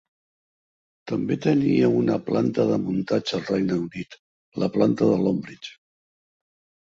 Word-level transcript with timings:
També 1.09 1.35
tenia 1.45 1.89
una 1.97 2.15
planta 2.29 2.65
de 2.71 2.79
muntatge 2.85 3.37
al 3.39 3.45
Regne 3.51 3.77
Unit, 3.83 4.17
la 4.63 4.71
planta 4.77 5.11
Longbridge. 5.27 5.77